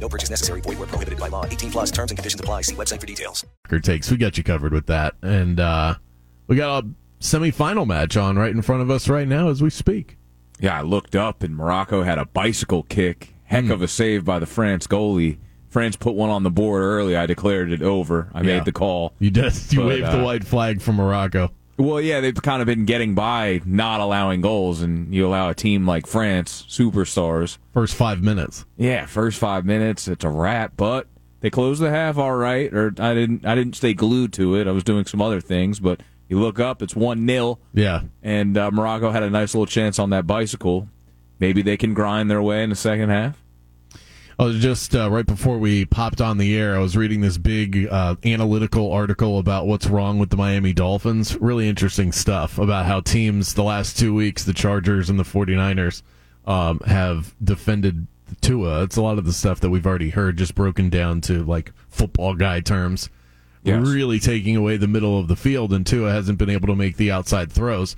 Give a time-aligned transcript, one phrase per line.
[0.00, 0.60] No purchase necessary.
[0.60, 1.44] Void where prohibited by law.
[1.46, 2.62] 18 plus terms and conditions apply.
[2.62, 3.44] See website for details.
[3.82, 4.10] takes.
[4.10, 5.14] We got you covered with that.
[5.22, 5.94] And uh,
[6.46, 6.88] we got a
[7.20, 10.16] semifinal match on right in front of us right now as we speak.
[10.60, 13.34] Yeah, I looked up and Morocco had a bicycle kick.
[13.44, 13.70] Heck Hmm.
[13.70, 15.38] of a save by the France goalie.
[15.68, 17.16] France put one on the board early.
[17.16, 18.30] I declared it over.
[18.34, 18.56] I Yeah.
[18.56, 19.12] made the call.
[19.18, 21.50] You just you But, waved the uh, white flag for Morocco.
[21.78, 25.54] Well, yeah, they've kind of been getting by not allowing goals, and you allow a
[25.54, 27.58] team like France, superstars.
[27.74, 28.64] First five minutes.
[28.76, 30.72] Yeah, first five minutes, it's a wrap.
[30.76, 31.06] But
[31.40, 32.72] they closed the half all right.
[32.72, 33.44] Or I didn't.
[33.44, 34.66] I didn't stay glued to it.
[34.66, 35.78] I was doing some other things.
[35.78, 38.02] But you look up, it's one 0 Yeah.
[38.22, 40.88] and uh, Morocco had a nice little chance on that bicycle.
[41.38, 43.42] Maybe they can grind their way in the second half.
[44.38, 46.76] I was just uh, right before we popped on the air.
[46.76, 51.36] I was reading this big uh, analytical article about what's wrong with the Miami Dolphins.
[51.40, 56.02] Really interesting stuff about how teams the last two weeks, the Chargers and the 49ers,
[56.46, 58.08] um, have defended
[58.42, 58.82] Tua.
[58.82, 61.72] It's a lot of the stuff that we've already heard, just broken down to like
[61.88, 63.08] football guy terms.
[63.62, 63.86] Yes.
[63.86, 66.98] Really taking away the middle of the field, and Tua hasn't been able to make
[66.98, 67.96] the outside throws.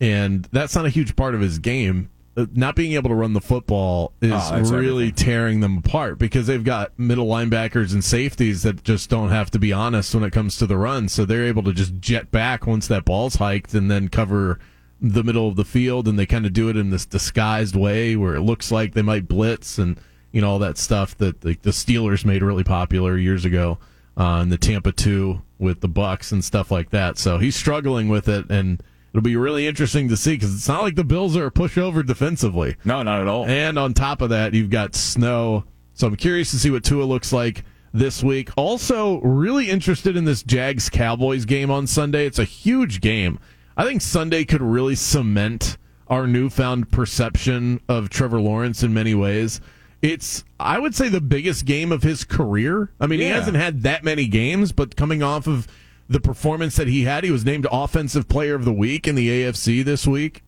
[0.00, 2.10] And that's not a huge part of his game.
[2.36, 5.12] Uh, Not being able to run the football is Oh, really everything.
[5.14, 9.58] tearing them apart because they've got middle linebackers and safeties that just don't have to
[9.58, 11.08] be honest when it comes to the run.
[11.08, 14.58] So they're able to just jet back once that ball's hiked and then cover
[15.00, 16.08] the middle of the field.
[16.08, 19.02] And they kind of do it in this disguised way where it looks like they
[19.02, 20.00] might blitz and
[20.32, 23.78] you know all that stuff that like the Steelers made really popular years ago
[24.16, 27.16] uh, the Tampa two with the Bucks and stuff like that.
[27.18, 28.82] So he's struggling with it and.
[29.14, 32.04] It'll be really interesting to see because it's not like the Bills are a pushover
[32.04, 32.74] defensively.
[32.84, 33.46] No, not at all.
[33.46, 35.62] And on top of that, you've got snow.
[35.92, 38.50] So I'm curious to see what Tua looks like this week.
[38.56, 42.26] Also, really interested in this Jags Cowboys game on Sunday.
[42.26, 43.38] It's a huge game.
[43.76, 49.60] I think Sunday could really cement our newfound perception of Trevor Lawrence in many ways.
[50.02, 52.90] It's, I would say, the biggest game of his career.
[52.98, 55.68] I mean, he hasn't had that many games, but coming off of
[56.08, 59.28] the performance that he had, he was named Offensive Player of the Week in the
[59.28, 60.42] AFC this week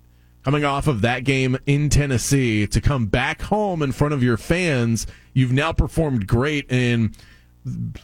[0.44, 4.36] coming off of that game in Tennessee to come back home in front of your
[4.36, 5.04] fans.
[5.32, 7.14] You've now performed great in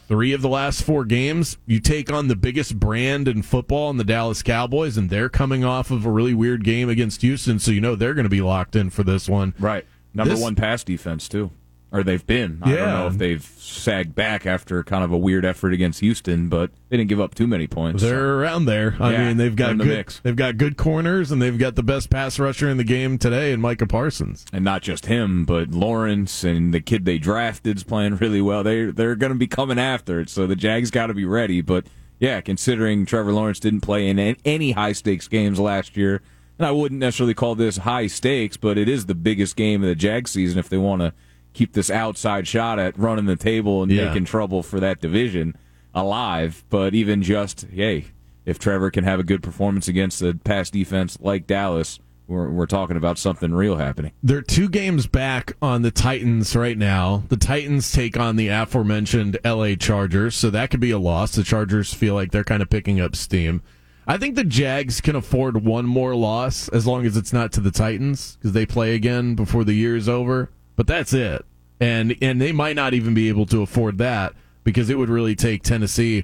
[0.09, 1.57] three of the last four games.
[1.65, 5.63] You take on the biggest brand in football in the Dallas Cowboys, and they're coming
[5.63, 8.41] off of a really weird game against Houston, so you know they're going to be
[8.41, 9.53] locked in for this one.
[9.57, 9.85] Right.
[10.13, 11.49] Number This- one pass defense too,
[11.93, 12.59] or they've been.
[12.63, 16.49] I don't know if they've sagged back after kind of a weird effort against Houston,
[16.49, 18.01] but they didn't give up too many points.
[18.01, 18.95] They're around there.
[18.99, 19.97] I Yeah, mean, they've got the good.
[19.97, 20.19] mix.
[20.19, 23.53] They've got good corners, and they've got the best pass rusher in the game today,
[23.53, 24.45] in Micah Parsons.
[24.51, 28.63] and not just him, but Lawrence and the kid they drafted is playing really well.
[28.63, 31.61] They they're going to be coming after it, so the Jags got to be ready.
[31.61, 31.85] But
[32.19, 36.21] yeah, considering Trevor Lawrence didn't play in any high stakes games last year,
[36.57, 39.89] and I wouldn't necessarily call this high stakes, but it is the biggest game of
[39.89, 41.13] the Jag season if they want to
[41.53, 44.05] keep this outside shot at running the table and Yeah.
[44.07, 45.55] making trouble for that division
[45.93, 46.63] alive.
[46.69, 48.05] But even just hey,
[48.45, 51.99] if Trevor can have a good performance against a pass defense like Dallas.
[52.25, 54.13] We're, we're talking about something real happening.
[54.23, 57.23] They're two games back on the Titans right now.
[57.27, 61.33] The Titans take on the aforementioned LA Chargers, so that could be a loss.
[61.33, 63.61] The Chargers feel like they're kind of picking up steam.
[64.07, 67.59] I think the Jags can afford one more loss as long as it's not to
[67.61, 70.49] the Titans because they play again before the year is over.
[70.75, 71.45] But that's it.
[71.79, 75.35] And and they might not even be able to afford that because it would really
[75.35, 76.23] take Tennessee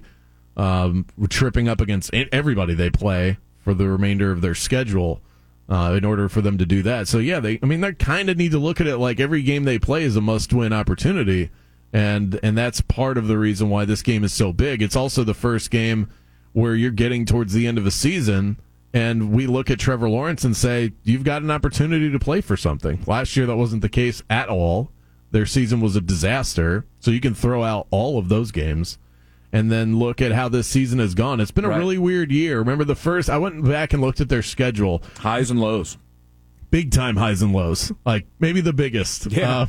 [0.55, 5.21] um, tripping up against everybody they play for the remainder of their schedule
[5.69, 7.07] uh, in order for them to do that.
[7.07, 9.41] So yeah, they I mean they kind of need to look at it like every
[9.41, 11.51] game they play is a must-win opportunity,
[11.93, 14.81] and and that's part of the reason why this game is so big.
[14.81, 16.09] It's also the first game
[16.53, 18.57] where you're getting towards the end of a season.
[18.93, 22.57] And we look at Trevor Lawrence and say, you've got an opportunity to play for
[22.57, 23.03] something.
[23.05, 24.91] Last year, that wasn't the case at all.
[25.31, 26.85] Their season was a disaster.
[26.99, 28.97] So you can throw out all of those games
[29.53, 31.39] and then look at how this season has gone.
[31.39, 31.77] It's been a Right.
[31.77, 32.57] really weird year.
[32.59, 35.03] Remember the first, I went back and looked at their schedule.
[35.19, 35.97] Highs and lows.
[36.71, 37.91] Big time highs and lows.
[38.05, 39.31] Like maybe the biggest.
[39.31, 39.59] Yeah.
[39.61, 39.65] Uh,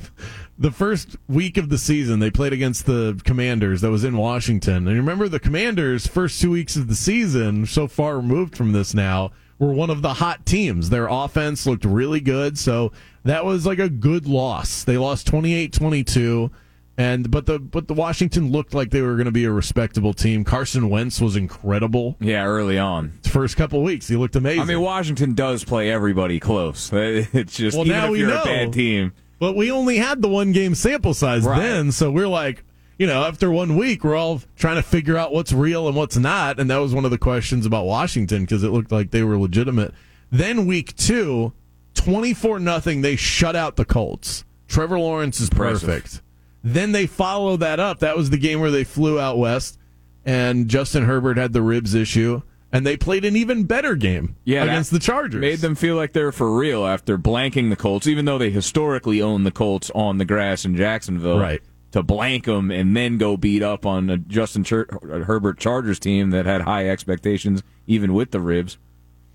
[0.61, 4.87] the first week of the season, they played against the Commanders that was in Washington.
[4.87, 8.93] And remember, the Commanders' first two weeks of the season, so far removed from this
[8.95, 10.91] now, were one of the hot teams.
[10.91, 12.59] Their offense looked really good.
[12.59, 12.93] So
[13.25, 14.85] that was like a good loss.
[14.85, 16.51] They lost 28 22.
[16.99, 20.12] And but the but the Washington looked like they were going to be a respectable
[20.12, 20.45] team.
[20.45, 22.17] Carson Wentz was incredible.
[22.21, 23.12] Yeah, early on.
[23.25, 24.61] First couple weeks, he looked amazing.
[24.61, 26.91] I mean, Washington does play everybody close.
[26.93, 28.43] It's just Well, even now if we you're know.
[28.43, 29.12] a bad team.
[29.41, 31.59] But we only had the one game sample size Right.
[31.61, 32.63] then, so we're like,
[32.99, 36.17] you know, after one week, we're all trying to figure out what's real and what's
[36.19, 39.23] not, and that was one of the questions about Washington because it looked like they
[39.25, 39.93] were legitimate.
[40.31, 41.53] Then week two,
[41.95, 44.45] twenty four nothing, they shut out the Colts.
[44.69, 45.89] Trevor Lawrence is Impressive.
[45.89, 46.21] perfect.
[46.63, 48.01] Then they follow that up.
[48.01, 49.79] That was the game where they flew out west,
[50.27, 54.65] and Justin Herbert had the ribs issue, and they played an even better game Yeah,
[54.65, 55.41] against the Chargers.
[55.41, 59.21] Made them feel like they're for real after blanking the Colts, even though they historically
[59.21, 61.39] own the Colts on the grass in Jacksonville.
[61.41, 61.63] Right.
[61.93, 66.47] To blank them and then go beat up on a Justin Herbert Chargers team that
[66.47, 68.79] had high expectations, even with the ribs.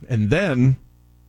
[0.08, 0.78] and then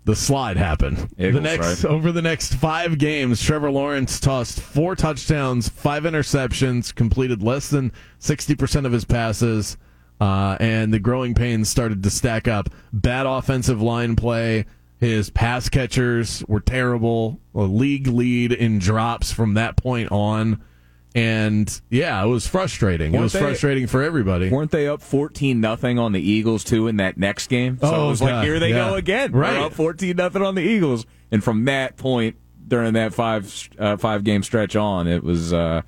[0.05, 1.09] the slide happened.
[1.19, 1.91] Eagles, the next right?
[1.93, 7.91] over the next five games, Trevor Lawrence tossed four touchdowns, five interceptions, completed less than
[8.21, 9.77] sixty percent of his passes,
[10.21, 12.69] uh, and the growing pains started to stack up.
[12.93, 14.67] Bad offensive line play.
[14.99, 17.39] His pass catchers were terrible.
[17.55, 20.63] A league lead in drops from that point on.
[21.15, 23.09] And yeah, it was frustrating.
[23.13, 24.51] it Weren't was they- frustrating for everybody.
[24.51, 27.79] Weren't they up fourteen nothing on the Eagles too in that next game?
[27.81, 28.89] So Oh, it was God, like here they yeah.
[28.91, 29.33] go again.
[29.33, 29.53] Right.
[29.53, 32.37] They're up fourteen nothing on the Eagles, and from that point
[32.69, 35.53] during that five uh, five game stretch on, it was.
[35.53, 35.83] Uh,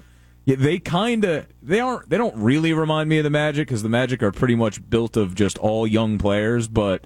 [0.48, 3.82] yeah, they kind of they aren't they don't really remind me of the Magic because
[3.82, 7.04] the Magic are pretty much built of just all young players, but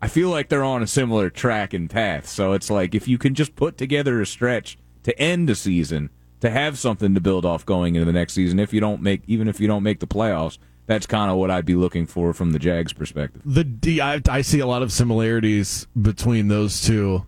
[0.00, 2.28] I feel like they're on a similar track and path.
[2.28, 6.08] So it's like if you can just put together a stretch to end a season,
[6.38, 8.60] to have something to build off going into the next season.
[8.60, 11.50] If you don't make even if you don't make the playoffs, that's kind of what
[11.50, 13.42] I'd be looking for from the Jags perspective.
[13.44, 17.26] the I, I see a lot of similarities between those two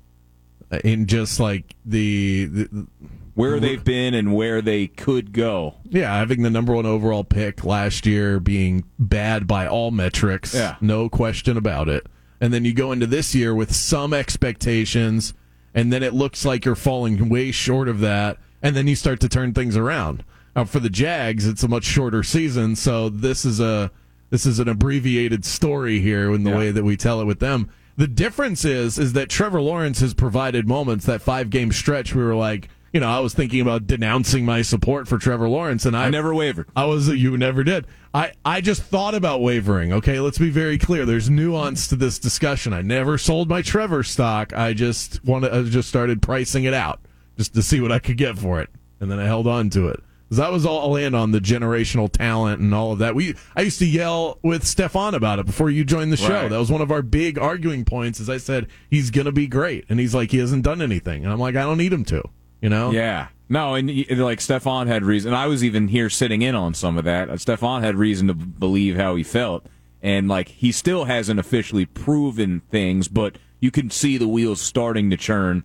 [0.84, 2.86] in just like the, the
[3.34, 5.74] Where they've been and where they could go.
[5.88, 10.76] yeah having the number one overall pick last year being bad by all metrics Yeah.
[10.80, 12.06] no question about it
[12.40, 15.34] and then you go into this year with some expectations
[15.74, 19.20] and then it looks like you're falling way short of that and then you start
[19.20, 20.24] to turn things around
[20.54, 23.90] now for the jags it's a much shorter season so this is a
[24.30, 26.56] this is an abbreviated story here in the Yeah.
[26.58, 30.14] way that we tell it with them the difference is is that Trevor Lawrence has
[30.14, 33.87] provided moments that five game stretch we were like you know I was thinking about
[33.87, 36.69] denouncing my support for Trevor Lawrence and I never wavered.
[36.76, 37.87] I was you never did.
[38.14, 39.93] I I just thought about wavering.
[39.93, 41.04] Okay, let's be very clear.
[41.04, 42.72] There's nuance to this discussion.
[42.72, 44.52] I never sold my Trevor stock.
[44.52, 47.00] I just wanted I just started pricing it out
[47.37, 48.70] just to see what I could get for it,
[49.00, 50.02] and then I held on to it.
[50.31, 53.14] That was all in on the generational talent and all of that.
[53.14, 56.43] We I used to yell with Stefan about it before you joined the show.
[56.43, 56.50] Right.
[56.50, 58.20] That was one of our big arguing points.
[58.20, 61.32] As I said, he's gonna be great, and he's like he hasn't done anything, and
[61.32, 62.23] I'm like I don't need him to.
[62.61, 62.90] You know?
[62.90, 63.28] Yeah.
[63.49, 63.88] No, and
[64.19, 65.32] like Stefan had reason.
[65.32, 67.31] I was even here sitting in on some of that.
[67.31, 69.67] Uh, Stefan had reason to believe how he felt,
[70.02, 75.11] and like he still hasn't officially proven things, but you can see the wheels starting
[75.11, 75.62] to churn.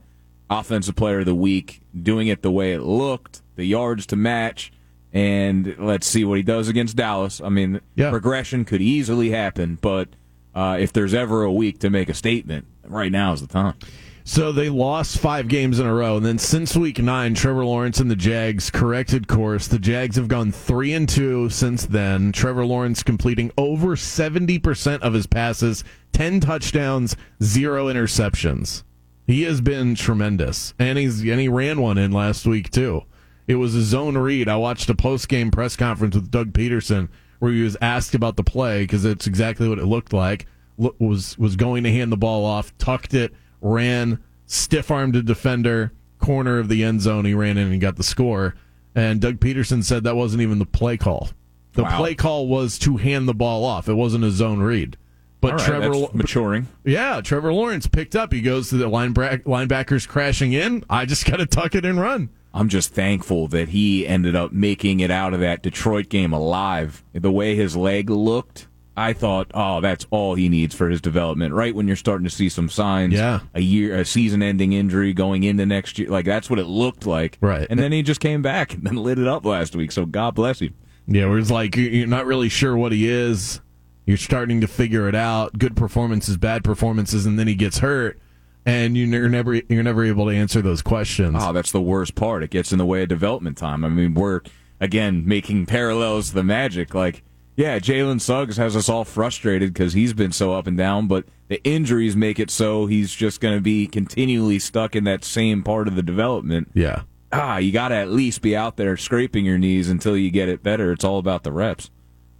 [0.51, 4.71] Offensive Player of the Week, doing it the way it looked, the yards to match,
[5.13, 7.41] and let's see what he does against Dallas.
[7.43, 8.09] I mean, Yeah.
[8.11, 10.09] progression could easily happen, but
[10.53, 13.75] uh, if there's ever a week to make a statement, right now is the time.
[14.23, 17.99] So they lost five games in a row, and then since week nine, Trevor Lawrence
[17.99, 19.67] and the Jags corrected course.
[19.67, 22.31] The Jags have gone three and two since then.
[22.31, 28.83] Trevor Lawrence completing over seventy percent of his passes, ten touchdowns, zero interceptions.
[29.31, 33.03] He has been tremendous, and he's and he ran one in last week too.
[33.47, 34.47] It was a zone read.
[34.49, 37.09] I watched a post game press conference with Doug Pederson
[37.39, 40.45] where he was asked about the play because it's exactly what it looked like.
[40.77, 45.91] Was was going to hand the ball off, tucked it, ran, stiff armed a defender,
[46.19, 47.25] corner of the end zone.
[47.25, 48.55] He ran in and got the score.
[48.95, 51.29] And Doug Pederson said that wasn't even the play call.
[51.73, 51.97] The Wow.
[51.97, 53.87] play call was to hand the ball off.
[53.87, 54.97] It wasn't a zone read.
[55.41, 56.67] But right, Trevor, maturing.
[56.85, 58.31] yeah, Trevor Lawrence picked up.
[58.31, 60.83] He goes to the lineback, linebackers crashing in.
[60.89, 62.29] I just got to tuck it and run.
[62.53, 67.03] I'm just thankful that he ended up making it out of that Detroit game alive.
[67.13, 71.53] The way his leg looked, I thought, oh, that's all he needs for his development.
[71.53, 73.39] Right when you're starting to see some signs, Yeah.
[73.53, 77.37] a year, a season-ending injury going into next year, like that's what it looked like.
[77.41, 77.65] Right.
[77.69, 79.91] and then he just came back and then lit it up last week.
[79.93, 80.75] So God bless him.
[81.07, 83.59] Yeah, where it's like you're not really sure what he is.
[84.05, 85.57] You're starting to figure it out.
[85.57, 88.19] Good performances, bad performances, and then he gets hurt,
[88.65, 91.37] and you're never you're never able to answer those questions.
[91.39, 92.43] Oh, that's the worst part.
[92.43, 93.85] It gets in the way of development time.
[93.85, 94.41] I mean, we're
[94.79, 96.93] again making parallels to the Magic.
[96.93, 97.23] Like,
[97.55, 101.25] yeah, Jalen Suggs has us all frustrated because he's been so up and down, but
[101.47, 105.61] the injuries make it so he's just going to be continually stuck in that same
[105.63, 106.71] part of the development.
[106.73, 107.03] Yeah.
[107.31, 110.49] ah, you got to at least be out there scraping your knees until you get
[110.49, 110.91] it better.
[110.91, 111.91] It's all about the reps.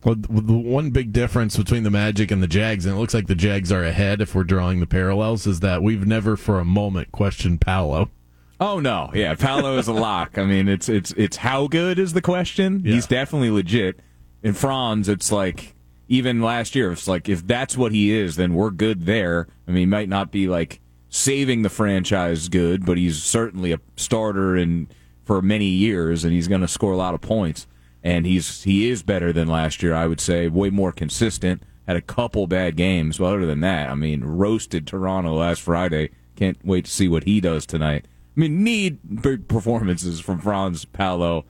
[0.04, 3.28] Well, the one big difference between the Magic and the Jags, and it looks like
[3.28, 6.66] the Jags are ahead if we're drawing the parallels, is that we've never for a
[6.66, 8.10] moment questioned Paolo.
[8.60, 10.38] Oh no, yeah, Paolo is a lock.
[10.38, 12.82] I mean, it's it's it's how good is the question.
[12.84, 12.94] Yeah.
[12.94, 14.00] He's definitely legit.
[14.44, 15.76] In Franz, it's like
[16.08, 19.48] even last year, it's like if that's what he is, then we're good there.
[19.68, 20.80] I mean, he might not be like
[21.10, 24.94] saving the franchise good, but he's certainly a starter and
[25.24, 27.68] for many years, and he's going to score a lot of points.
[28.04, 31.64] And he's he is better than last year, I would say, way more consistent.
[31.88, 36.10] Had a couple bad games, but other than that, I mean, roasted Toronto last Friday.
[36.36, 38.06] Can't wait to see what he does tonight.
[38.36, 41.46] I mean, need big performances from Franz Paolo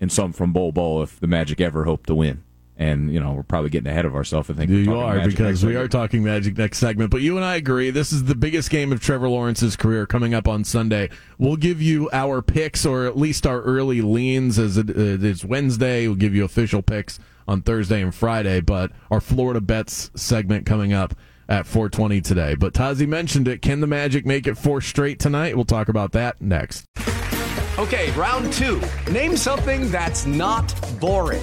[0.00, 2.43] and some from Bol Bol if the Magic ever hope to win.
[2.76, 4.50] And you know, we're probably getting ahead of ourselves.
[4.50, 7.10] I think we're You talking are Magic because next we are talking Magic next segment.
[7.10, 7.90] But you and I agree.
[7.90, 11.10] This is the biggest game of Trevor Lawrence's career coming up on Sunday.
[11.38, 15.44] We'll give you our picks or at least our early leans as it, it is
[15.44, 16.08] Wednesday.
[16.08, 18.60] We'll give you official picks on Thursday and Friday.
[18.60, 21.14] But our Florida bets segment coming up
[21.48, 22.54] at 420 today.
[22.54, 23.62] But Tazi mentioned it.
[23.62, 25.54] Can the Magic make it four straight tonight?
[25.54, 26.86] We'll talk about that next.
[27.78, 28.80] Okay, round two.
[29.10, 31.42] Name something that's not boring.